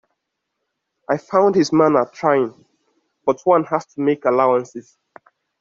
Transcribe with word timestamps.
I 1.07 1.19
found 1.19 1.53
his 1.53 1.71
manner 1.71 2.09
trying, 2.11 2.65
but 3.23 3.39
one 3.45 3.65
has 3.65 3.85
to 3.93 4.01
make 4.01 4.25
allowances. 4.25 4.97